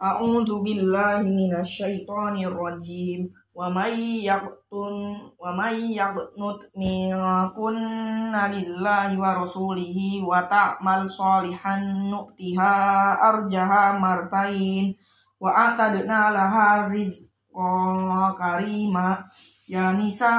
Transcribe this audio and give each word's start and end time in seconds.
A'udzu 0.00 0.64
billahi 0.64 1.28
minasyaitonir 1.28 2.56
rajim. 2.56 3.28
Wa 3.52 3.68
may 3.68 4.24
yaqtun 4.24 5.28
wa 5.36 5.52
may 5.52 5.92
yaqnut 5.92 6.72
minkunna 6.72 8.48
lillahi 8.48 9.20
wa 9.20 9.36
rasulihi 9.44 10.24
wa 10.24 10.40
ta'mal 10.48 11.04
sholihan 11.04 12.08
nu'tiha 12.08 12.72
arjaha 13.20 14.00
martain. 14.00 14.96
Wa 15.36 15.52
atadna 15.68 16.32
laha 16.32 16.88
rizqa 16.88 18.32
karima. 18.40 19.20
Ya 19.68 19.92
nisa 19.92 20.32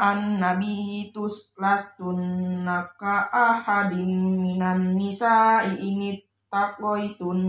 an 0.00 0.40
nabi 0.40 1.12
tuslastunna 1.12 2.96
ka 2.96 3.28
ahadin 3.28 4.40
minan 4.40 4.96
nisa 4.96 5.60
ini 5.68 6.16
taqaitun 6.48 7.40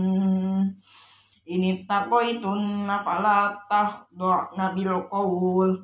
ini 1.44 1.84
takoitun 1.84 2.88
nafala 2.88 3.52
tahdo'na 3.68 4.72
bil 4.72 5.04
qawl 5.12 5.76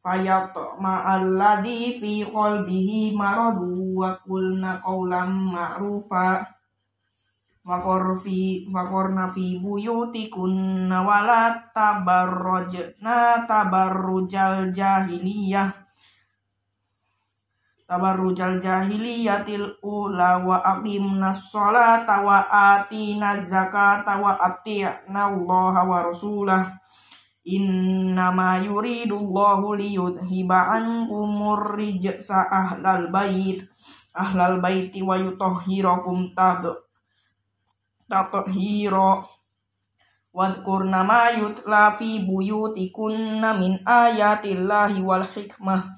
fayatma 0.00 1.04
alladhi 1.04 2.00
fi 2.00 2.24
qalbihi 2.24 3.12
maradu 3.12 4.00
wa 4.00 4.16
qulna 4.24 4.80
qawlan 4.80 5.52
ma'rufa. 5.52 6.40
Wa 7.64 7.80
fi 8.20 8.68
wa 8.68 8.84
qarna 8.84 9.24
fi 9.24 9.56
buyutikunna 9.56 11.00
wala 11.00 11.56
tabarrajna 11.72 13.48
tabarrujal 13.48 14.68
jahiliyah 14.68 15.83
tabarrujal 17.84 18.56
jahiliyatil 18.56 19.78
ula 19.84 20.40
wa 20.40 20.60
aqimna 20.64 21.36
sholata 21.36 22.24
wa 22.24 22.40
atina 22.48 23.36
zakata 23.36 24.20
wa 24.20 24.40
ati'na 24.40 25.28
Allah 25.28 25.74
wa 25.84 25.98
rasulah. 26.08 26.64
Innama 27.44 28.56
yuridullahu 28.64 29.76
liyudhiba 29.76 30.80
ankumur 30.80 31.76
rijsa 31.76 32.48
ahlal 32.48 33.12
bait. 33.12 33.60
Ahlal 34.16 34.64
baiti 34.64 35.04
wa 35.04 35.20
yutahhirakum 35.20 36.32
tab 36.32 36.64
tathira 38.08 39.26
Wadhkurna 40.34 41.06
ma 41.06 41.30
yutla 41.30 41.94
fi 41.94 42.26
buyutikunna 42.26 43.54
min 43.54 43.78
ayatillahi 43.86 44.98
wal 44.98 45.22
hikmah 45.22 45.94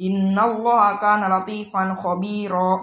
Innallaha 0.00 0.96
kana 0.96 1.28
latifan 1.28 1.92
khabira. 1.92 2.80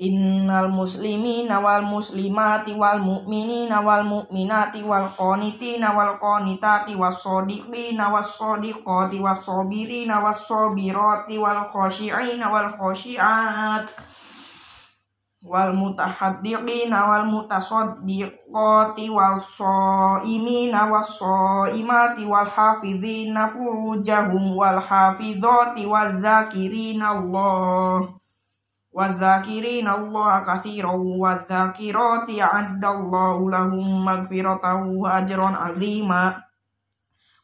Innal 0.00 0.72
muslimina 0.72 1.60
wal 1.60 1.84
muslimati 1.84 2.72
wal 2.72 3.00
mu'minina 3.04 3.84
wal 3.84 4.04
mu'minati 4.04 4.80
wal 4.80 5.04
qanitina 5.12 5.92
wal 5.92 6.16
qanitati 6.16 6.96
was 6.96 7.20
sadiqina 7.20 8.08
was 8.08 8.32
sadiqati 8.32 9.20
was 9.20 9.44
sabirina 9.44 10.24
was 10.24 10.40
sabirati 10.48 11.36
wal 11.36 11.68
khashi'ina 11.68 12.48
wal 12.48 12.68
khashi'at 12.72 13.84
wal 15.40 15.72
mutahaddiqina 15.72 17.08
wal 17.08 17.24
mutasaddiqati 17.24 19.08
wal 19.08 19.40
shaimina 19.40 20.92
was 20.92 21.16
shaimati 21.16 22.28
wal 22.28 22.44
hafidhina 22.44 23.48
furujahum 23.48 24.52
wal 24.52 24.76
hafidhati 24.76 25.88
waz 25.88 26.20
zakirina 26.20 27.16
Allah. 27.16 28.04
Waz 28.92 29.16
zakirina 29.16 29.96
Allah 29.96 30.44
katsiran 30.44 31.00
waz 31.16 31.48
zakirati 31.48 32.36
a'addallahu 32.44 33.48
lahum 33.48 34.04
maghfiratan 34.04 34.92
wa 35.00 35.24
ajran 35.24 35.56
azima. 35.56 36.36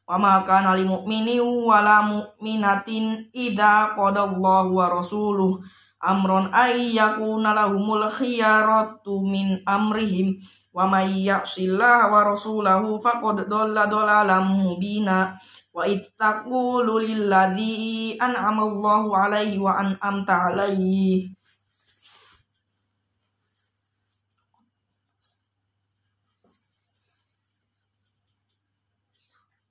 Wa 0.04 0.20
ma 0.20 0.44
kana 0.44 0.76
lil 0.76 0.84
mu'minin 0.84 1.64
wala 1.64 2.04
mu'minatin 2.04 3.32
idza 3.32 3.96
qadallahu 3.96 4.76
wa 4.76 5.00
rasuluhu 5.00 5.64
amron 6.06 6.46
ay 6.54 6.94
yakuna 6.94 7.50
lahumul 7.50 8.06
khiyaratu 8.06 9.26
min 9.26 9.58
amrihim 9.66 10.38
wa 10.70 10.86
may 10.86 11.26
ya'sillah 11.26 12.06
wa 12.12 12.30
rasulahu 12.30 13.00
faqad 13.02 13.50
dhalla 13.50 13.90
dhalalan 13.90 14.46
mubina 14.62 15.34
wa 15.74 15.82
ittaqulu 15.84 17.02
lilladzi 17.02 18.16
an'ama 18.22 18.62
Allahu 18.64 19.08
alaihi 19.12 19.58
wa 19.58 19.76
an'amta 19.76 20.54
alaihi 20.54 21.34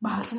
bahas 0.04 0.38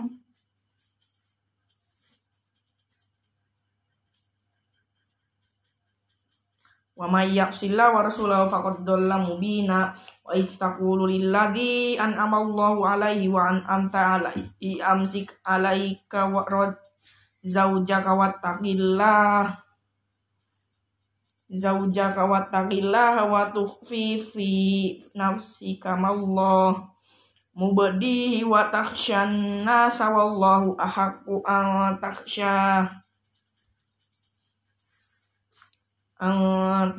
wa 6.96 7.06
may 7.12 7.28
ya'sillah 7.36 7.92
wa 7.92 8.00
rasulahu 8.00 8.48
faqad 8.48 8.80
dhalla 8.88 9.20
mubina. 9.20 9.92
Wa 10.26 10.32
ittaqulu 10.34 11.06
lilladzi 11.06 12.00
an'ama 12.00 12.42
Allahu 12.42 12.82
alaihi 12.82 13.30
wa 13.30 13.46
an'amta 13.46 14.18
alaihi 14.18 14.82
amsik 14.82 15.36
alaika 15.44 16.26
wa 16.32 16.42
rad 16.48 16.74
zaujaka 17.44 18.16
wattaqillah. 18.16 19.54
Zaujaka 21.46 22.26
wattaqillah 22.26 23.28
wa 23.28 23.54
tukhfi 23.54 24.18
fi 24.18 24.50
nafsika 25.14 25.94
mallah. 25.94 26.90
Mubadihi 27.56 28.44
wa 28.44 28.68
takhshan 28.68 29.62
nasa 29.64 30.12
wallahu 30.12 30.74
ahaqqu 30.76 31.40
an 31.46 31.96
takhsha 32.02 32.84
an 36.18 36.96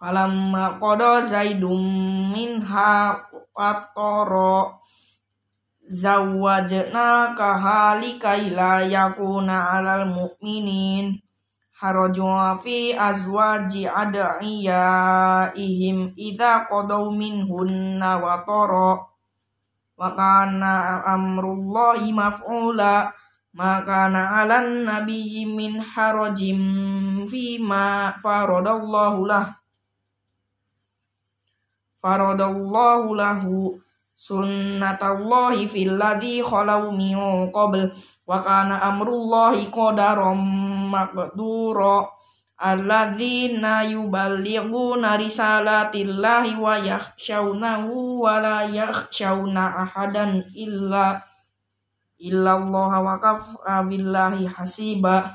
falamma 0.00 0.80
qada 0.80 1.22
zaidum 1.22 1.78
minha 2.32 3.20
watara 3.54 4.74
zawwajna 5.86 7.34
kahalika 7.38 8.36
ila 8.36 8.82
yakuna 8.82 9.70
alal 9.70 10.08
mu'minin 10.08 11.22
haraju 11.76 12.58
fi 12.64 12.96
azwaji 12.98 13.86
ihim 15.54 16.12
idza 16.16 16.64
qadaw 16.66 17.10
minhunna 17.12 18.16
watara 18.16 19.06
wa 19.96 20.08
kana 20.16 21.04
amrullahi 21.06 22.10
maf'ula 22.12 23.12
maka 23.52 24.08
na'alan 24.08 24.88
nabi 24.88 25.44
min 25.44 25.76
harajim 25.76 27.28
fima 27.28 28.16
faradallahu 28.16 29.28
lah. 29.28 29.60
Faradallahu 32.00 33.14
lahu 33.14 33.76
sunnatallahi 34.16 35.68
fil 35.68 36.00
ladzi 36.00 36.40
khalau 36.40 36.90
min 36.96 37.14
qabl. 37.52 37.92
Wa 38.24 38.40
kana 38.40 38.80
amrullahi 38.88 39.68
qadaram 39.68 40.40
maqdura. 40.88 42.08
Alladzina 42.62 43.82
yuballighuna 43.82 45.18
risalatillahi 45.18 46.54
wa 46.56 46.78
yakhshawnahu 46.78 48.22
wa 48.22 48.38
la 48.38 48.62
yakhshawna 48.70 49.82
ahadan 49.82 50.46
illa 50.54 51.18
illallah 52.22 53.02
wa 53.02 53.18
kafa 53.18 53.82
billahi 53.82 54.46
hasiba. 54.46 55.34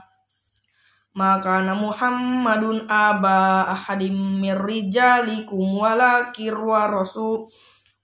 Maka 1.18 1.66
Muhammadun 1.76 2.88
aba 2.88 3.68
ahadim 3.74 4.40
mir 4.40 4.56
rijalikum 4.56 5.82
walakir 5.82 6.54
wa 6.56 6.88
rasul 6.88 7.50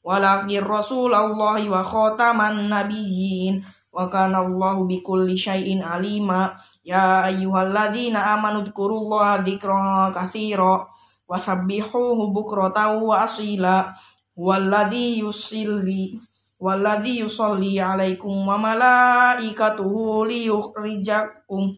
walakir 0.03 0.65
rasulallahi 0.65 1.71
wa 1.71 1.80
khataman 1.85 2.68
nabiyyin. 2.68 3.63
Wa 3.94 4.09
kana 4.09 4.41
Allahu 4.41 4.89
bikulli 4.89 5.38
syai'in 5.38 5.85
alima. 5.85 6.57
Ya 6.81 7.24
ayyuhalladzina 7.30 8.33
amanu 8.33 8.65
dzkurullaha 8.65 9.45
dzikra 9.45 10.09
katsira. 10.09 10.89
Wasabbihuhu 11.30 12.33
bukratan 12.33 12.97
wa 13.00 13.21
asila. 13.21 13.94
Walladzi 14.33 15.21
yusilli 15.21 16.18
Walladhi 16.63 17.19
yusalli 17.19 17.75
alaikum 17.75 18.48
wa 18.48 18.56
malaikatuhu 18.56 20.24
liyukhrijakum 20.24 21.75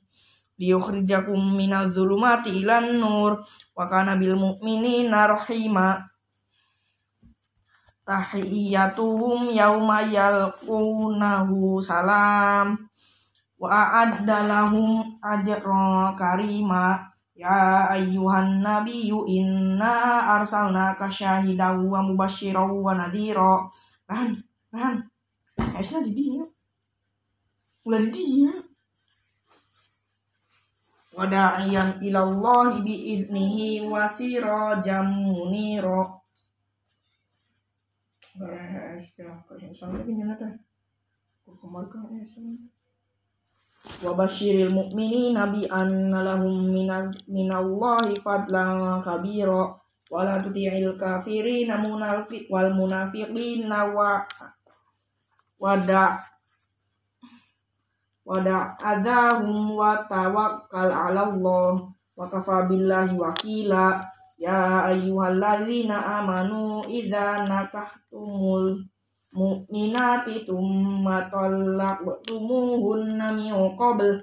liyukhrijakum 0.62 1.58
minadh 1.58 1.90
dhulumati 1.90 2.62
ilan 2.62 3.02
nur 3.02 3.42
wa 3.74 3.84
kana 3.90 4.14
bil 4.22 4.38
mu'minina 4.38 5.26
rahima 5.26 6.06
tahiyyatuhum 8.06 9.50
yauma 9.50 10.06
salam 11.82 12.78
wa 13.58 13.68
a'adda 13.74 14.46
lahum 14.46 15.18
ajra 15.26 16.14
karima 16.14 17.10
Ya 17.36 17.92
ayyuhan 17.92 18.64
nabiyyu 18.64 19.28
inna 19.28 20.24
arsalnaka 20.40 21.12
syahidan 21.12 21.84
wa 21.84 22.00
mubasysyiran 22.00 22.72
wa 22.80 22.96
nadhira. 22.96 23.68
Tahan. 24.76 25.00
Esna 25.80 26.04
di 26.04 26.12
dia. 26.12 26.44
Ulah 27.88 28.04
di 28.04 28.12
dia. 28.12 28.52
Wada'iyan 31.16 32.04
ilallahi 32.04 32.84
bi'idnihi 32.84 33.88
wa 33.88 34.04
sirajan 34.04 35.16
munira. 35.16 36.04
Beres 38.36 39.16
ya, 39.16 39.32
kasih 39.48 39.72
sampai 39.72 40.12
nyata. 40.12 40.60
Kok 41.48 41.56
kemarin 41.56 42.68
wa 44.04 44.12
basyiril 44.18 44.74
mu'minina 44.74 45.54
bi 45.54 45.62
anna 45.70 46.26
lahum 46.26 46.74
minallahi 47.30 48.18
fadlan 48.18 49.00
kabira 49.06 49.78
wa 50.10 50.22
la 50.26 50.42
tuti'il 50.42 50.98
kafirina 50.98 51.78
wal 52.50 52.70
munafiqina 52.74 53.80
wa 53.94 54.26
wada. 55.62 56.18
Wada 58.26 58.74
adahum 58.82 59.78
wa 59.78 60.02
tawakkal 60.10 60.90
'ala 60.90 61.30
Allah. 61.30 61.86
Wa 62.18 62.26
kafa 62.26 62.66
billahi 62.66 63.14
wakila. 63.16 64.02
Ya 64.36 64.92
ayyuhalladzina 64.92 66.20
amanu 66.20 66.84
idza 66.92 67.48
nakahtumul 67.48 68.84
mu'minati 69.32 70.44
tumma 70.44 71.32
tallaqtumuhunna 71.32 73.32
min 73.36 73.56
qabl. 73.80 74.20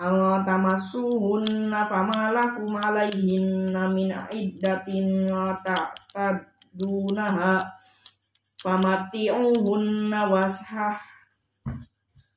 Aw 0.00 0.40
tamassuhunna 0.48 1.84
famalakum 1.84 2.72
alaihinna 2.72 3.84
min 3.92 4.08
iddatin 4.32 5.28
ta'tadunaha 5.60 7.60
famati'uhunna 8.60 10.28
washah 10.28 11.00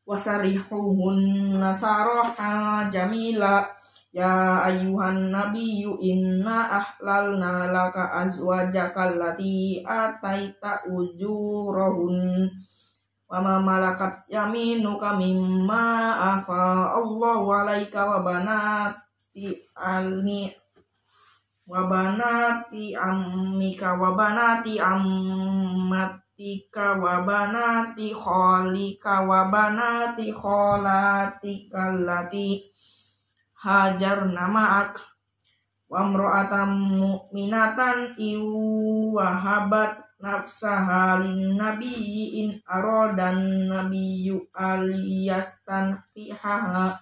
wasarihuhunna 0.07 1.75
saraha 1.75 2.87
jamila. 2.87 3.67
Ya 4.13 4.61
ayuhan 4.61 5.33
nabiyyu 5.33 5.97
inna 5.97 6.69
ahlalna 6.69 7.73
laka 7.73 8.13
azwajaka 8.21 9.09
allati 9.09 9.81
ataita 9.81 10.85
ujurahun. 10.85 12.45
Wa 13.25 13.41
ma 13.41 13.57
malakat 13.57 14.29
yaminuka 14.29 15.17
mimma 15.17 16.13
afa 16.37 16.93
Allah 16.93 17.41
alaika 17.65 18.05
wa 18.05 18.21
banati 18.21 19.49
alni 19.81 20.53
wa 21.63 21.87
banati 21.87 22.91
ammika 22.91 23.95
wa 23.95 24.11
banati 24.19 24.79
ammatika 24.83 26.19
wa 26.99 27.23
banati 27.23 28.11
khalika 28.11 29.23
wa 29.23 29.47
banati 29.47 30.27
khalatika 30.35 31.95
allati 31.95 32.67
hajar 33.63 34.27
nama 34.27 34.83
ak 34.83 34.99
wa 35.87 36.03
mro'atan 36.03 36.99
mu'minatan 36.99 38.11
iwahabat 38.19 40.03
nafsaha 40.19 41.19
lin 41.23 41.55
nabiyyi 41.55 42.43
in 42.43 42.49
aradan 42.67 43.71
nabiyyu 43.71 44.43
aliyastan 44.51 45.95
fihaha 46.11 46.99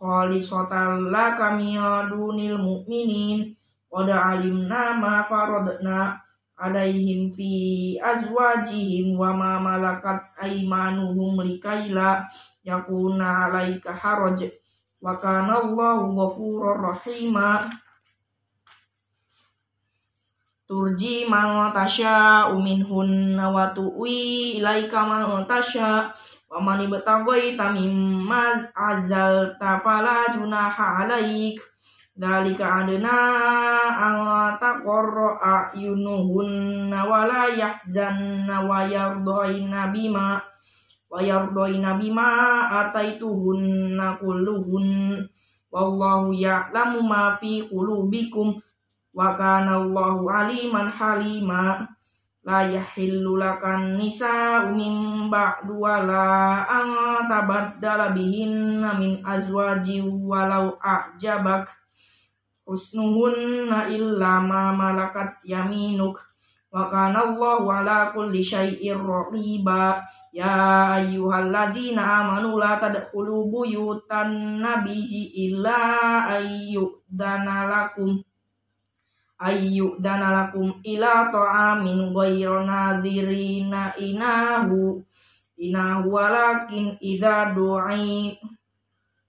khalisatan 0.00 1.12
laka 1.12 1.60
dunil 2.08 2.56
mu'minin. 2.56 3.52
Wada 3.90 4.32
alimna 4.32 4.96
ma 4.96 5.20
faradna 5.26 6.16
alaihim 6.56 7.28
fi 7.34 7.98
azwajihim 7.98 9.18
wa 9.18 9.34
ma 9.34 9.58
malakat 9.60 10.22
aimanuhum 10.40 11.42
likaila 11.44 12.24
yakuna 12.64 13.50
alaika 13.50 13.92
haraj. 13.92 14.46
Wa 15.02 15.18
kana 15.20 15.60
Allahu 15.60 16.16
ghafurur 16.16 16.80
rahima. 16.80 17.68
Turji 20.70 21.26
man 21.26 21.74
tasya 21.74 22.46
minhunna 22.54 23.50
wa 23.50 23.74
tuwi 23.74 24.62
ilaika 24.62 25.02
man 25.02 25.42
tasya 25.50 26.14
wa 26.50 26.58
man 26.58 26.82
ibtaghaita 26.82 27.70
tamimma 27.70 28.66
azal 28.74 29.54
tafala 29.54 30.26
junaha 30.34 31.06
alaik. 31.06 31.62
Dalika 32.20 32.84
adna 32.84 33.16
an 33.96 34.58
taqarra 34.60 35.40
ayunuhunna 35.72 37.06
wa 37.06 37.24
la 37.24 37.48
yahzanna 37.48 38.66
wa 38.66 38.84
yardaina 38.84 39.88
bima 39.94 40.42
wa 41.08 41.16
yardoina 41.22 41.96
bima 41.96 42.28
ataituhunna 42.82 44.18
kulluhun. 44.20 45.22
Wallahu 45.70 46.34
ya'lamu 46.34 47.06
ma 47.06 47.38
fi 47.38 47.62
qulubikum 47.70 48.58
la 52.50 52.66
yahillu 52.66 53.38
lakan 53.38 53.94
nisa 53.94 54.66
min 54.74 55.30
ba'du 55.30 55.78
wa 55.78 56.02
la 56.02 56.66
an 56.66 56.90
tabaddala 57.30 58.10
bihinna 58.10 58.98
min 58.98 59.22
azwaji 59.22 60.02
walau 60.02 60.74
a'jabak. 60.82 61.70
Husnuhunna 62.66 63.86
illa 63.86 64.42
ma 64.42 64.74
malakat 64.74 65.38
yaminuk. 65.46 66.18
Wa 66.74 66.90
kana 66.90 67.22
Allahu 67.30 67.70
ala 67.70 68.10
kulli 68.10 68.42
syai'ir 68.42 68.98
raqiba. 68.98 70.02
Ya 70.34 70.98
ayyuhalladzina 70.98 72.02
amanu 72.02 72.58
la 72.58 72.82
tadkhulu 72.82 73.46
buyutan 73.46 74.58
nabiyyi 74.58 75.50
illa 75.50 75.78
ayyudana 76.34 77.70
lakum 77.70 78.18
ayyudana 79.40 80.28
lakum 80.36 80.68
ila 80.84 81.32
ta'amin 81.32 82.12
ghayra 82.12 82.60
nadhirina 82.68 83.96
inahu 83.96 85.00
inahu 85.56 86.12
walakin 86.12 87.00
idza 87.00 87.56
du'i 87.56 88.36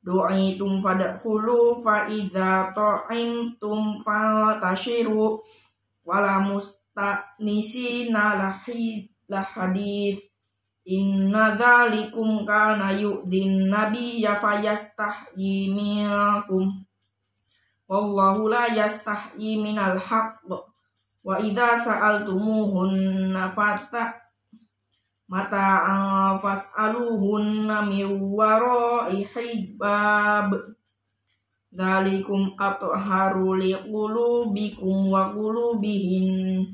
du'itum 0.03 0.83
fadkhulu 0.83 1.79
fa 1.79 2.03
idza 2.11 2.75
ta'imtum 2.75 4.03
tashiru 4.59 5.39
wala 6.03 6.43
must 6.43 6.81
nisina 7.39 8.35
lahi 8.35 9.07
lahadith. 9.31 10.19
Inna 10.81 11.53
dhalikum 11.55 12.41
kana 12.41 12.89
yu'din 12.89 13.69
nabiyya 13.69 14.33
fayastahyi 14.33 15.69
minkum 15.69 16.83
Wallahu 17.91 18.47
la 18.47 18.71
yastahyi 18.71 19.59
minal 19.59 19.99
haqq. 19.99 20.47
Wa 21.27 21.35
idha 21.43 21.75
sa'altumuhunna 21.75 23.51
fata 23.51 24.15
mata 25.27 26.39
fas'aluhunna 26.39 27.83
min 27.91 28.31
wara'i 28.31 29.27
hijbab. 29.27 30.55
Dalikum 31.67 32.55
atharu 32.55 33.59
liqulubikum 33.59 35.11
wa 35.11 35.35
qulubihin. 35.35 36.71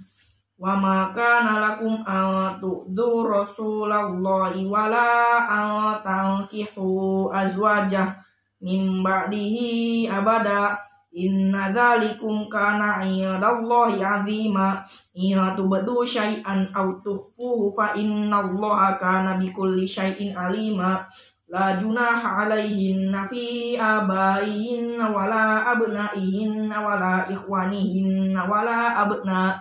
Wa 0.62 0.78
ma 0.78 1.10
kana 1.18 1.58
lakum 1.66 2.06
an 2.06 2.62
tu'dhu 2.62 3.26
rasulallahi 3.26 4.70
wala 4.70 5.10
an 5.50 5.98
tankihu 6.06 7.34
azwajah 7.34 8.22
min 8.62 9.02
ba'dihi 9.02 10.10
abada 10.10 10.78
inna 11.18 11.74
dhalikum 11.74 12.46
kana 12.46 13.02
indallahi 13.02 14.06
azima 14.06 14.86
iya 15.18 15.58
tubdu 15.58 16.06
syai'an 16.06 16.70
aw 16.78 17.02
tukhfuhu 17.02 17.74
fa 17.74 17.98
innallaha 17.98 19.02
kana 19.02 19.42
bikulli 19.42 19.90
syai'in 19.90 20.38
alima 20.38 21.02
la 21.50 21.74
junaha 21.80 22.46
alaihinna 22.46 23.26
fi 23.26 23.74
abaihinna 23.80 25.10
wala 25.10 25.66
abnaihinna 25.74 26.78
wala 26.86 27.26
ikhwanihinna 27.26 28.46
wala 28.46 28.94
abna 29.02 29.58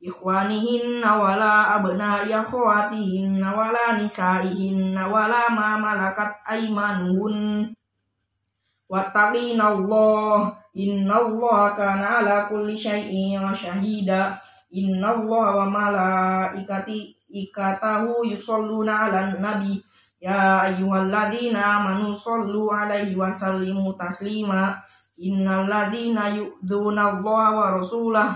ikhwanihinna 0.00 1.10
wala 1.20 1.74
abna 1.74 2.22
yakhwatihinna 2.24 3.50
wala 3.52 3.98
nisaihinna 4.00 5.04
wala 5.10 5.52
ma 5.52 5.76
malakat 5.76 6.32
aimanuhun 6.48 7.36
wattaqina 7.36 7.83
Allah 8.94 10.54
inna 10.74 11.14
Allah 11.18 11.74
kana 11.74 12.22
ala 12.22 12.46
kulli 12.46 12.78
syai'in 12.78 13.42
syahida 13.54 14.38
inna 14.70 15.18
Allah 15.18 15.46
wa 15.62 15.66
malaikati 15.70 17.14
ikatahu 17.30 18.26
yusalluna 18.26 19.10
ala 19.10 19.34
nabi. 19.38 19.82
Ya 20.24 20.64
ayyuhalladzina 20.64 21.84
amanu 21.84 22.16
sallu 22.16 22.72
alaihi 22.72 23.18
wa 23.18 23.28
sallimu 23.28 23.92
taslima. 23.98 24.78
Innal 25.14 25.70
ladzina 25.70 26.34
yu'dzuna 26.34 27.18
Allah 27.20 27.44
wa 27.54 27.70
rasulah 27.70 28.34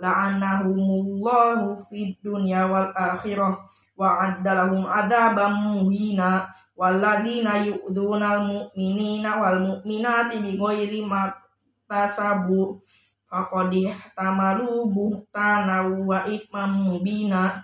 la'anahumullahu 0.00 1.76
fid 1.76 2.16
dunya 2.24 2.64
wal 2.64 2.90
akhirah 2.96 3.60
wa 3.94 4.26
addalahum 4.26 4.82
adzabam 4.90 5.54
muhina 5.78 6.50
walladzina 6.74 7.62
yu'dzunal 7.62 8.42
mu'minina 8.42 9.38
wal 9.38 9.58
mu'minati 9.62 10.42
bighairi 10.42 11.06
maktasabu 11.06 12.82
faqad 13.30 13.70
ihtamalu 13.70 14.90
buhtana 14.90 15.86
wa 15.86 16.26
ithman 16.26 16.70
mubina 16.90 17.62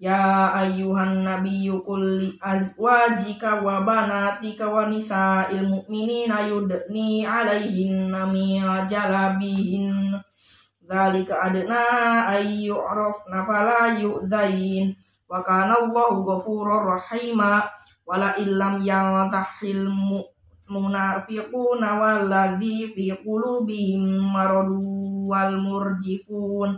Ya 0.00 0.48
ayuhan 0.56 1.28
nabiyyu 1.28 1.84
qul 1.84 2.24
li 2.24 2.32
azwajika 2.40 3.60
wa 3.60 3.84
banatika 3.84 4.64
wa 4.64 4.88
nisa'il 4.88 5.60
mu'minina 5.60 6.48
Dzalika 10.90 11.38
adna 11.38 12.34
yu'rafna 12.42 13.46
fala 13.46 13.94
yu'dzain. 13.94 14.90
Wa 15.30 15.38
kana 15.46 15.78
Allahu 15.78 16.26
ghafurur 16.26 16.98
rahima. 16.98 17.62
Wala 18.02 18.34
illam 18.42 18.82
yantahil 18.82 19.86
munafiquna 20.66 21.94
walladzi 21.94 22.90
fi 22.90 23.14
qulubihim 23.22 24.34
maradu 24.34 25.30
wal 25.30 25.54
murjifun. 25.62 26.74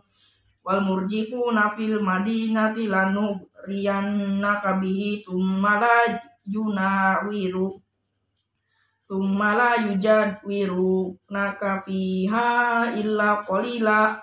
Wal 0.61 0.81
murjifuna 0.85 1.73
fil 1.73 2.05
madinati 2.05 2.93
lanuriyannaka 2.93 4.77
bihi 4.77 5.25
tumma 5.25 5.81
la 5.81 6.21
junawiru 6.45 7.82
Tumma 9.13 9.53
la 9.53 9.77
wiru 10.41 11.13
naka 11.29 11.85
fiha 11.85 12.97
illa 12.97 13.45
qalila. 13.45 14.17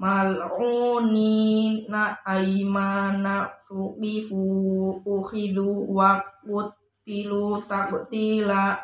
Mal'uni 0.00 1.84
na 1.92 2.16
aymana 2.24 3.52
fuqifu 3.68 5.04
ukhidu 5.04 5.92
wa 5.92 6.24
kutilu 6.40 7.60
taqtila. 7.68 8.80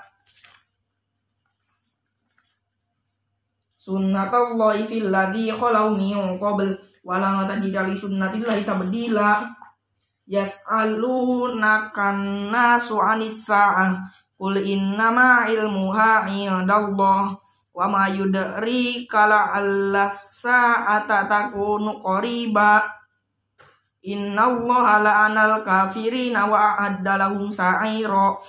Sunnatullahi 3.81 4.85
fil 4.85 5.09
ladzi 5.09 5.49
khalau 5.57 5.97
min 5.97 6.37
qabl 6.37 6.69
wala 7.01 7.49
tajida 7.49 7.89
li 7.89 7.97
sunnatillahi 7.97 8.69
tabdila. 8.69 9.41
Yas'alunaka 10.29 12.13
nasu 12.53 13.01
anis 13.01 13.49
sa'ah 13.49 14.20
Qul 14.41 14.57
innama 14.65 15.45
ilmuha 15.53 16.25
indallah 16.25 17.37
wa 17.77 17.85
ma 17.93 18.09
yudri 18.09 19.05
kala 19.05 19.53
sa'ata 20.09 21.29
takunu 21.29 22.01
qariba. 22.01 22.81
Inna 24.01 24.49
Allah 24.49 24.87
la'anal 25.05 25.61
kafirina 25.61 26.49
wa 26.49 26.73
a'adda 26.73 27.21
lahum 27.21 27.53
sa'ira 27.53 28.41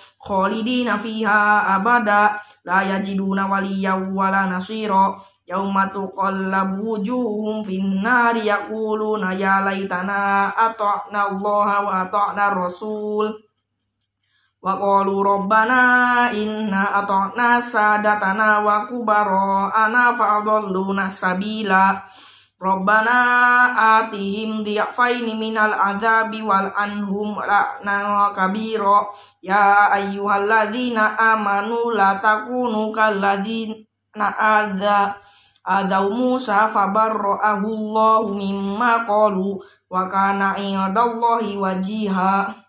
fiha 0.96 1.76
abada. 1.76 2.40
La 2.64 2.88
yajiduna 2.88 3.52
waliyan 3.52 4.16
wala 4.16 4.48
nasira. 4.48 5.12
Yauma 5.44 5.92
tuqallabu 5.92 7.04
wujuhum 7.04 7.68
fin 7.68 8.00
nari 8.00 8.48
yaquluna 8.48 9.36
ya 9.36 9.60
laitana 9.60 10.56
ata'na 10.56 11.36
Allah 11.36 11.68
wa 11.84 11.92
ata'na 12.08 12.56
rasul 12.56 13.51
Wa 14.62 14.78
qalu 14.78 15.26
rabbana 15.26 16.30
inna 16.30 17.02
ata'na 17.02 17.58
sadatana 17.58 18.62
wa 18.62 18.86
kubara'ana 18.86 20.14
fa'adalluna 20.14 21.10
sabila. 21.10 21.98
Rabbana 22.62 23.74
atihim 23.98 24.62
di'afaini 24.62 25.34
minal 25.34 25.74
azabi 25.74 26.46
wal 26.46 26.70
anhum 26.78 27.42
la'na 27.42 28.30
kabiro. 28.38 29.10
Ya 29.42 29.90
ayyuhalladzina 29.98 31.18
amanu 31.18 31.90
la 31.98 32.22
takunu 32.22 32.94
kalladzina 32.94 34.30
adza 34.38 35.18
adau 35.66 36.14
Musa 36.14 36.70
fabarra'ahu 36.70 37.66
Allah 37.66 38.30
mimma 38.30 39.10
qalu 39.10 39.58
wa 39.90 40.06
kana 40.06 40.54
indallahi 40.54 41.58
wajiha. 41.58 42.62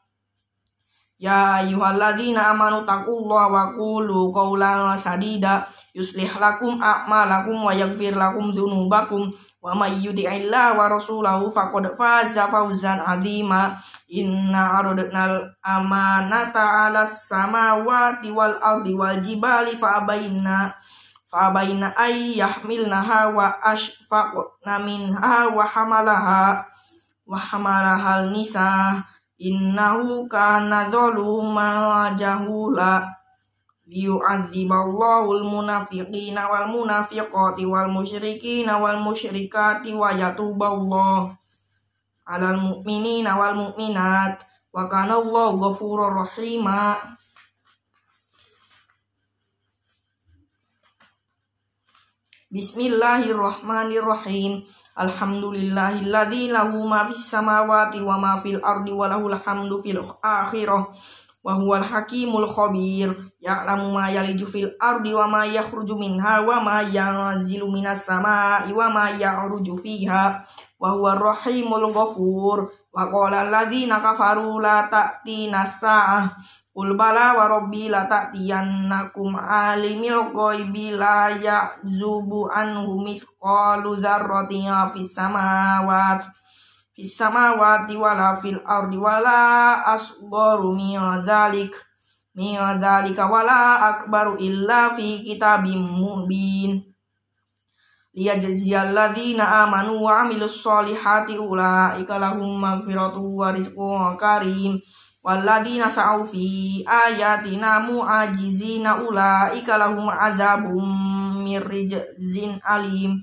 Ya 1.22 1.62
ayyuhalladzina 1.62 2.50
amanu 2.50 2.82
taqullaha 2.82 3.46
wa 3.46 3.64
qulu 3.78 4.34
qawlan 4.34 4.98
sadida 4.98 5.62
yuslih 5.94 6.26
lakum 6.26 6.82
a'malakum 6.82 7.62
wa 7.62 7.70
yaghfir 7.70 8.18
lakum 8.18 8.50
dzunubakum 8.50 9.30
wa 9.62 9.70
may 9.78 10.02
yuti'illah 10.02 10.74
wa 10.74 10.90
rasulahu 10.90 11.46
faqad 11.46 11.94
faza 11.94 12.50
fawzan 12.50 13.06
'azima. 13.06 13.78
Inna 14.10 14.82
aradnal 14.82 15.46
amanata 15.62 16.90
'alas 16.90 17.30
samawati 17.30 18.34
wal 18.34 18.58
ardi 18.58 18.90
wal 18.90 19.22
jibali 19.22 19.78
fa 19.78 20.02
abaina 20.02 20.74
fa 21.30 21.54
abaina 21.54 21.94
ay 21.94 22.34
yahmilnaha 22.34 23.30
wa 23.30 23.62
ashfaqna 23.62 24.82
minha 24.82 25.54
wa 25.54 25.62
hamalaha 25.62 26.66
wa 27.22 27.38
hamalaha 27.38 28.26
nisa 28.26 28.98
innahu 29.42 30.30
kana 30.30 30.87
dzaluman 30.87 32.14
jahula 32.14 33.11
liyu'adziballahu 33.90 35.42
al-munafiqina 35.42 36.46
wal 36.46 36.70
munafiqati 36.70 37.66
wal 37.66 37.90
musyrikina 37.90 38.78
wal 38.78 39.02
musyrikati 39.02 39.99
wa 39.99 40.14
yatuballahu 40.14 41.34
'alal 42.22 42.58
mu'minina 42.62 43.34
wal 43.34 43.58
mu'minat 43.58 44.38
wa 44.70 44.87
kana 44.87 45.18
Allahu 45.18 45.58
ghafurur 45.58 46.22
rahima 46.22 46.94
Bismillahirrahmanirrahim. 52.52 54.61
Alhamdulillahilladzi 54.92 56.52
lahu 56.52 56.84
ma 56.84 57.08
fis 57.08 57.25
samawati 57.25 58.04
wa 58.04 58.20
ma 58.20 58.37
fil 58.37 58.61
ardi 58.61 58.92
wa 58.92 59.08
lahul 59.08 59.32
hamdu 59.32 59.80
fil 59.80 60.04
akhirah. 60.20 60.84
Wa 61.42 61.56
huwal 61.56 61.82
hakimul 61.82 62.44
khabir. 62.46 63.11
Ya'lamu 63.40 63.96
ma 63.96 64.12
yaliju 64.12 64.46
fil 64.46 64.70
ardi 64.78 65.16
wa 65.16 65.26
ma 65.26 65.42
yakhruju 65.49 65.96
minha 65.96 66.44
wa 66.44 66.61
ma 66.61 66.84
yanzilu 66.84 67.66
minas 67.72 68.04
sama'i 68.04 68.70
wa 68.70 68.92
ma 68.92 69.11
ya'ruju 69.11 69.75
fiha. 69.80 70.38
Wa 70.78 70.88
huwar 70.92 71.18
rahimul 71.18 71.88
ghafur. 71.88 72.68
Wa 72.92 73.08
qala 73.08 73.49
alladzina 73.49 73.99
kafaru 73.99 74.61
la 74.61 74.87
ta'tina 74.92 75.64
sa'ah 75.66 76.30
Qul 76.72 76.96
bala 76.96 77.36
wa 77.36 77.52
rabbi 77.52 77.92
la 77.92 78.08
ta'tiyannakum 78.08 79.36
alimil 79.36 80.32
ghaibi 80.32 80.96
la 80.96 81.28
ya'zubu 81.28 82.48
anhu 82.48 82.96
mithqalu 83.04 84.00
dzarratin 84.00 84.72
fis 84.96 85.12
samawati 85.12 86.32
fis 86.96 87.12
samawati 87.12 87.92
wala 87.92 88.32
fil 88.32 88.56
ardi 88.64 88.96
wala 88.96 89.84
asgharu 89.84 90.72
min 90.72 90.96
dzalik 91.20 91.76
min 92.32 92.56
dzalika 92.80 93.28
wala 93.28 93.92
akbaru 93.92 94.40
illa 94.40 94.96
fi 94.96 95.20
kitabim 95.20 95.76
mubin. 95.76 96.80
Liyajziyal 98.16 98.96
ladzina 98.96 99.64
amanu 99.64 100.04
wa 100.04 100.24
amilus 100.24 100.60
solihati 100.64 101.36
ulaika 101.36 102.16
lahum 102.16 102.60
maghfiratu 102.60 103.24
wa 103.40 103.52
rizqun 103.52 104.16
karim 104.16 104.80
Walladina 105.22 105.86
sa'u 105.86 106.26
fi 106.26 106.82
ayatina 106.82 107.78
mu'ajizina 107.78 109.06
ulaika 109.06 109.78
lahum 109.78 110.10
adzabum 110.10 110.82
mirrijzin 111.46 112.58
alim. 112.66 113.22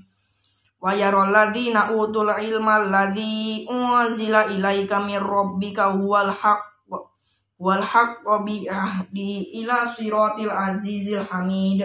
Wa 0.80 0.96
yaral 0.96 1.28
ladzina 1.28 1.92
utul 1.92 2.32
ilma 2.40 2.80
alladzi 2.80 3.68
unzila 3.68 4.48
ilaika 4.48 5.04
mir 5.04 5.20
rabbika 5.20 5.92
huwal 5.92 6.32
haqq 6.32 6.88
wal 7.60 7.84
haqq 7.84 8.24
bi 8.48 8.64
ahdi 8.64 9.60
ila 9.60 9.84
siratil 9.84 10.48
azizil 10.48 11.20
hamid. 11.28 11.84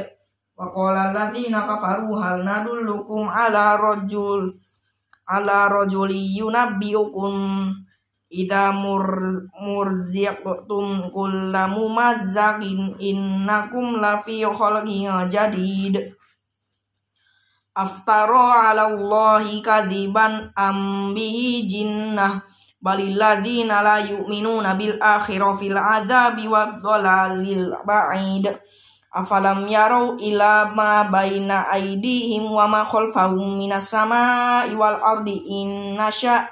Wa 0.56 0.72
qala 0.72 1.12
alladzina 1.12 1.68
kafaru 1.68 2.16
hal 2.16 2.40
nadullukum 2.48 3.28
ala 3.28 3.76
rajul 3.76 4.48
ala 5.28 5.68
rajuli 5.68 6.40
yunabbiukum 6.40 7.36
Ida 8.36 8.76
mur 8.76 9.08
murziqtum 9.56 11.08
kullamu 11.16 11.88
mazzakin 11.88 13.00
innakum 13.00 14.04
lafi 14.04 14.44
khalqin 14.44 15.32
jadid. 15.32 16.12
Aftara 17.72 18.76
ala 18.76 18.92
Allahi 18.92 19.64
kadiban 19.64 20.52
am 20.52 21.12
bihi 21.16 21.64
jinnah. 21.64 22.44
Balilladina 22.84 23.80
la 23.80 24.04
yu'minuna 24.04 24.76
bil 24.76 25.00
akhirah 25.00 25.56
fil 25.56 25.80
adabi 25.80 26.52
wa 26.52 26.76
dhalalil 26.84 27.72
ba'id. 27.88 28.52
Afalam 29.16 29.64
yarau 29.72 30.20
ila 30.20 30.76
ma 30.76 31.08
baina 31.08 31.72
aidihim 31.72 32.52
wa 32.52 32.68
ma 32.68 32.84
khalfahum 32.84 33.56
minas 33.56 33.88
sama'i 33.88 34.76
wal 34.76 35.00
ardi 35.00 35.40
in 35.40 35.96
nasha 35.96 36.52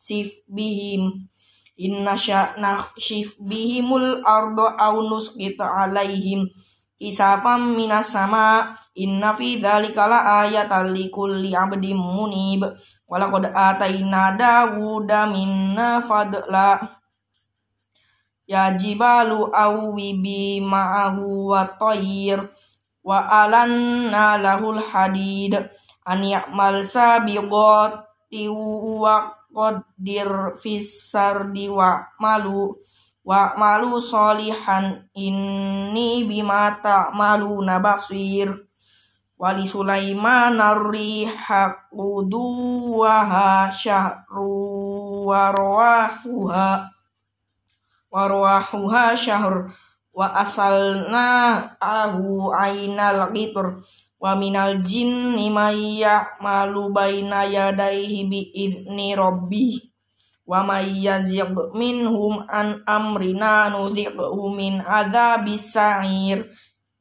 nakhsif 0.00 0.48
bihim. 0.48 1.28
In 1.76 2.04
nasha 2.04 2.56
nakhsif 2.56 3.36
bihimul 3.36 4.24
ardo 4.24 4.64
aw 4.64 4.96
nusqita 4.96 5.68
alaihim. 5.84 6.48
Kisafam 6.96 7.76
minas 7.76 8.08
sama. 8.08 8.72
Inna 8.96 9.36
fi 9.36 9.60
dzalika 9.60 10.08
la 10.08 10.40
ayatan 10.44 10.96
likulli 10.96 11.52
'abdin 11.52 12.00
munib. 12.00 12.64
Wa 13.04 13.20
laqad 13.20 13.52
ataina 13.52 14.40
dawuda 14.40 15.28
minna 15.28 16.00
fadla. 16.00 16.80
Ya 18.48 18.72
jibalu 18.72 19.52
awwibi 19.52 20.64
ma'ahu 20.64 21.52
wa 21.52 21.68
tayir 21.76 22.40
wa 23.04 23.20
alanna 23.44 24.40
lahul 24.40 24.80
hadid. 24.80 25.60
An 26.08 26.24
ya'mal 26.24 26.80
sabiqati 26.84 28.48
wa 28.48 29.39
qadir 29.50 30.56
fisardi 30.56 31.68
wa 31.68 32.06
malu 32.22 32.78
wa 33.26 33.52
malu 33.58 34.00
solihan 34.00 35.04
inni 35.12 36.24
bima 36.24 36.78
ta'maluna 36.80 37.82
basir. 37.82 38.54
Wali 39.40 39.64
Sulaiman 39.64 40.60
ar-riha 40.60 41.88
quduwaha 41.88 43.72
syahru 43.72 45.24
wa 45.32 45.48
rawahuha 45.48 46.90
warwahuha 48.10 49.14
syahr 49.14 49.70
wa 50.10 50.26
asalna 50.34 51.62
alahu 51.78 52.50
ainal 52.50 53.30
qitr 53.30 53.78
wa 54.20 54.36
minal 54.36 54.84
jinni 54.84 55.48
may 55.48 56.04
ya'malu 56.04 56.92
baina 56.92 57.48
yadayhi 57.48 58.28
bi 58.28 58.52
idni 58.52 59.16
rabbi 59.16 59.80
wa 60.44 60.60
may 60.60 60.92
yazigh 61.00 61.48
minhum 61.72 62.44
an 62.44 62.84
amrina 62.84 63.72
nudhiqhu 63.72 64.52
min 64.52 64.84
adzabis 64.84 65.72
sa'ir 65.72 66.44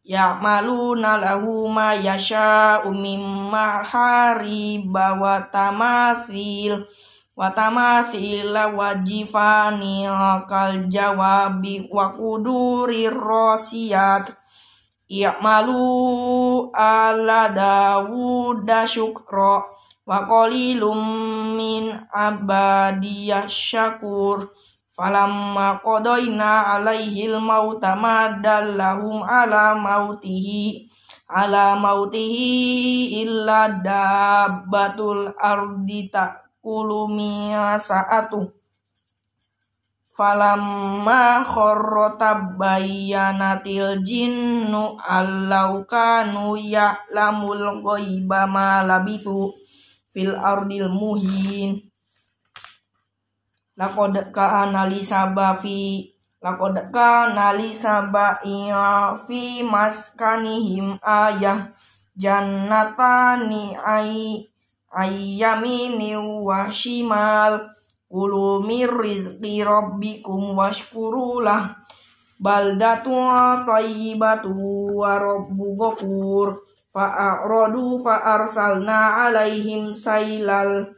ya'maluna 0.08 1.20
lahu 1.20 1.68
ma 1.68 1.92
yasha'u 1.94 2.88
mimma 2.96 3.84
hariba 3.84 5.20
wa 5.20 5.44
tamathil 5.52 6.88
watamathila 7.40 8.68
wajifani 8.68 10.08
kal 10.48 10.88
jawabi 10.88 11.88
wa 11.92 12.12
kuduri 12.12 13.10
rosiyat 13.10 14.28
i'malu 15.10 16.70
ala 16.72 17.50
dawuda 17.50 18.86
syukra 18.86 19.66
wa 20.06 20.18
qalilum 20.30 21.02
min 21.58 21.90
abadiyah 22.14 23.50
syakur. 23.50 24.46
Falamma 24.94 25.80
qadaina 25.80 26.76
alaihil 26.76 27.40
mauta 27.40 27.96
madallahum 27.96 29.24
ala 29.24 29.72
mautihi 29.74 30.92
ala 31.30 31.80
mautihi 31.80 33.24
illa 33.24 33.72
dabbatul 33.80 35.32
ardi 35.40 36.12
tak 36.12 36.52
kulumia 36.60 37.80
saatu 37.80 38.59
falamma 40.20 41.48
kharrota 41.48 42.60
bayyanatil 42.60 44.04
jinnu 44.04 45.00
allau 45.00 45.88
kanu 45.88 46.60
ya'lamul 46.60 47.80
ghaiba 47.80 48.44
ma 48.44 48.84
labitu 48.84 49.56
fil 50.12 50.36
ardil 50.36 50.92
muhin. 50.92 51.80
Laqad 53.80 54.36
kana 54.36 54.92
li 54.92 55.00
sabafi 55.00 56.12
laqad 56.44 56.92
kana 56.92 57.56
li 57.56 57.72
sabai 57.72 58.76
fi 59.24 59.64
maskanihim 59.64 61.00
ayah 61.00 61.72
jannatani 62.20 63.80
ay 63.80 64.44
ayyamini 64.92 66.20
wa 66.20 66.68
shimal 66.68 67.72
kulu 68.10 68.66
rizqi 68.66 69.62
rabbikum 69.62 70.58
washkurulah. 70.58 71.78
Baldatu 72.42 73.14
tayyibatu 73.64 74.52
wa 74.98 75.22
rabbu 75.22 75.78
ghafur. 75.78 76.58
Fa'aradu 76.90 78.02
fa'arsalna 78.02 79.30
alaihim 79.30 79.94
sailal 79.94 80.90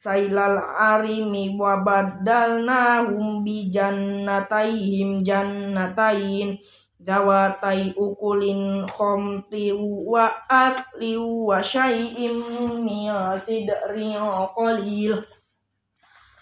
sailal 0.00 0.56
arimi 0.80 1.56
wa 1.60 1.80
badalnahum 1.84 3.44
bi 3.44 3.68
jannatayhim 3.68 5.20
jannatain 5.20 6.56
dawatai 7.00 7.96
ukulin 7.96 8.88
khomti 8.88 9.72
wa 9.76 10.28
asli 10.48 11.16
wa 11.16 11.60
syai'im 11.60 12.32
min 12.84 13.12
qalil 14.56 15.20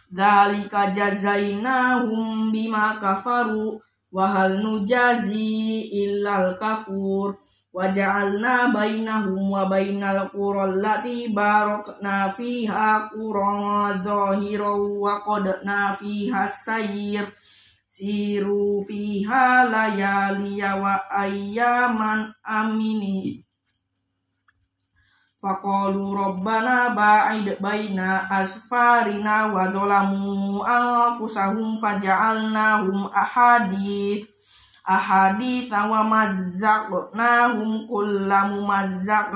Dalika 0.08 0.88
jazainahum 0.90 2.48
bima 2.52 2.96
kafaru 3.00 3.76
wa 4.12 4.24
hal 4.28 4.64
nujazi 4.64 5.84
illal 5.92 6.56
kafur. 6.56 7.36
Wa 7.68 7.92
ja'alna 7.92 8.72
bainahum 8.72 9.52
wa 9.52 9.68
bainal 9.68 10.32
qura 10.32 10.64
allati 10.72 11.28
barakna 11.36 12.32
fiha 12.32 13.12
qura 13.12 14.00
dhahiran 14.00 14.96
wa 14.96 15.20
qadna 15.20 15.92
fiha 15.92 16.48
sayr. 16.48 17.28
Siru 17.86 18.80
fiha 18.80 19.68
layaliya 19.68 20.80
wa 20.80 20.96
ayyaman 21.12 22.32
amini 22.42 23.44
Faqalu 25.38 26.18
rabbana 26.18 26.98
ba'id 26.98 27.62
baina 27.62 28.26
asfarina 28.26 29.46
wa 29.54 29.70
dhalamu 29.70 30.66
anfusahum 30.66 31.78
faja'alnahum 31.78 33.06
ahadith. 33.14 34.26
Ahadith 34.82 35.70
wa 35.70 36.02
mazzaqnahum 36.02 37.86
kullamu 37.86 38.66
mazzaq 38.66 39.30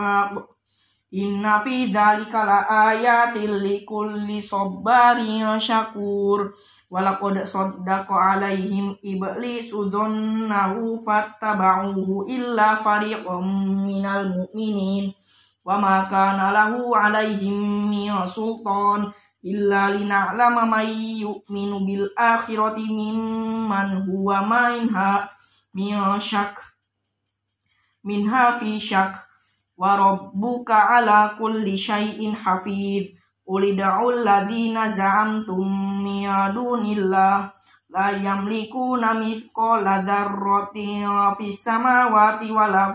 Inna 1.12 1.62
fi 1.62 1.94
dhalika 1.94 2.42
la 2.50 2.66
ayatin 2.66 3.62
li 3.62 3.86
kulli 3.86 4.42
sabbarin 4.42 5.54
syakur. 5.62 6.50
Walaqad 6.90 7.46
saddaqa 7.46 8.42
alaihim 8.42 8.98
iblisu 9.06 9.86
dhannahu 9.86 10.98
fattaba'uhu 10.98 12.26
illa 12.26 12.74
fariqam 12.74 13.46
minal 13.86 14.34
mu'minin 14.34 15.14
wa 15.62 15.78
ma 15.78 16.02
kana 16.10 16.50
lahu 16.50 16.94
alaihim 16.94 17.86
min 17.90 18.10
sultan 18.26 19.10
illa 19.42 19.90
lina'lama 19.90 20.66
may 20.66 21.22
yu'minu 21.22 21.82
bil 21.86 22.06
akhirati 22.14 22.86
mimman 22.90 24.06
huwa 24.06 24.42
minha 24.46 25.26
min 25.74 25.98
syak 26.18 26.58
minha 28.04 28.52
fi 28.54 28.78
syak. 28.78 29.14
Wa 29.72 29.96
rabbuka 29.98 30.94
ala 30.94 31.34
kulli 31.34 31.74
syai'in 31.74 32.36
hafiz 32.38 33.10
ulida'ul 33.48 34.22
ladzina 34.22 34.86
za'amtum 34.86 35.66
min 36.04 36.28
dunillah 36.54 37.50
la 37.90 38.06
yamlikuna 38.14 39.18
mithqala 39.18 40.06
dzarratin 40.06 41.34
fis 41.34 41.58
samawati 41.66 42.52
wala 42.54 42.94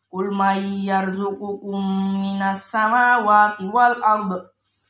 qul 0.11 0.27
may 0.35 0.83
yarzuqukum 0.91 1.79
minas 2.19 2.67
samawati 2.67 3.63
wal 3.71 3.95
ard 4.03 4.43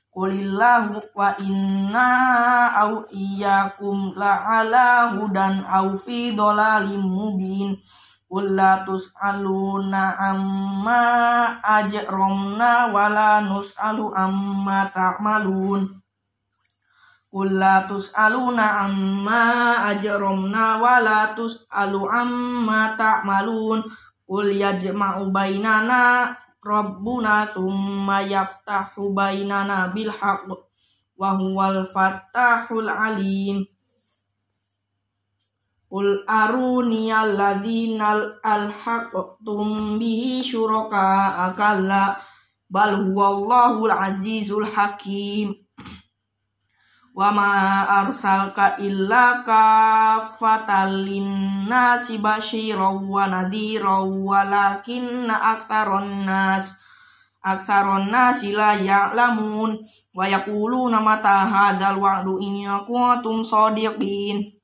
qulillahu 0.09 0.97
wa 1.13 1.37
inna 1.37 2.09
au 2.81 3.05
iyyakum 3.13 4.17
la 4.17 4.41
ala 4.59 5.13
hudan 5.13 5.61
au 5.69 5.93
fi 5.93 6.33
dhalalim 6.33 7.05
mubin. 7.05 7.77
Kullatus 8.31 9.11
aluna 9.19 10.15
amma 10.15 11.03
ajromna 11.59 12.87
wala 12.95 13.43
nus'alu 13.43 14.07
amma 14.15 14.87
ta'malun. 14.87 15.83
Kullatus 17.27 18.15
aluna 18.15 18.87
amma 18.87 19.43
ajromna 19.91 20.79
wala 20.79 21.35
tus'alu 21.35 22.07
amma 22.07 22.95
ta'malun 22.95 23.83
Kul 24.31 24.55
yajma'u 24.55 25.27
bainana 25.27 26.31
Rabbuna 26.63 27.51
thumma 27.51 28.23
yaftahu 28.23 29.11
bainana 29.11 29.91
bilhaq 29.91 30.47
wa 31.19 31.35
huwal 31.35 31.83
fattahul 31.83 32.87
alim. 32.87 33.67
Qul 35.91 36.23
aruni 36.23 37.11
alladzina 37.11 38.39
alhaqtum 38.39 39.99
bihi 39.99 40.39
syuraka 40.39 41.51
akalla 41.51 42.15
bal 42.71 43.03
huwallahu 43.03 43.91
azizul 43.91 44.63
hakim 44.63 45.59
wa 47.11 47.27
ma 47.35 47.51
arsalka 48.03 48.79
illa 48.79 49.43
kafatal 49.43 51.03
linnasi 51.03 52.23
basyiran 52.23 53.03
wa 53.03 53.27
nadhiran 53.27 54.07
walakinna 54.23 55.35
aktsaron 55.55 56.23
nas 56.23 56.71
aktsaron 57.43 58.07
nasi 58.07 58.53
la 58.55 58.77
ya'lamun. 58.77 59.75
Wa 60.15 60.23
yaquluna 60.29 61.01
mata 61.01 61.47
hadzal 61.49 61.97
wa'du 61.99 62.37
in 62.39 62.69
kuntum 62.87 63.41
shadiqin 63.43 64.61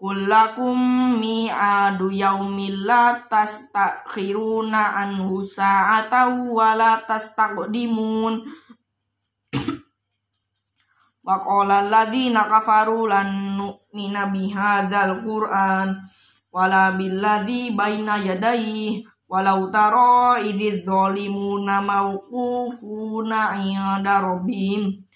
Kullakum 0.00 1.20
mi'adu 1.20 2.08
yaumil 2.08 2.88
la 2.88 3.20
tastakhiruna 3.28 4.96
anhu 4.96 5.44
sa'atan 5.44 6.48
wa 6.56 6.72
la 6.72 7.04
tastaqdimun 7.04 8.40
Wa 11.30 11.38
qala 11.38 11.86
alladhina 11.86 12.50
kafaru 12.50 13.06
lan 13.06 13.54
nu'mina 13.54 14.34
bihadzal 14.34 15.22
qur'an 15.22 15.94
wala 16.50 16.90
billadhi 16.98 17.70
baina 17.70 18.18
yadayhi 18.18 19.06
walau 19.30 19.70
tara 19.70 20.42
idz 20.42 20.82
zalimuna 20.82 21.86
mawqufuna 21.86 23.62
'inda 23.62 24.26
rabbihim 24.26 25.06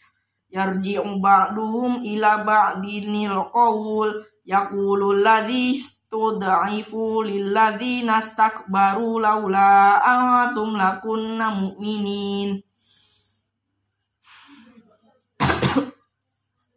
yarji'u 0.54 1.18
ba'duhum 1.18 2.06
ila 2.06 2.46
ba'dinil 2.46 3.50
qawl 3.50 4.14
yaqulu 4.46 5.18
alladhi 5.18 5.74
istud'ifu 5.74 7.26
lilladhina 7.26 8.22
istakbaru 8.22 9.18
laula 9.18 9.98
antum 9.98 10.78
lakunna 10.78 11.50
mu'minin 11.58 12.62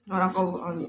Barakallahu 0.09 0.87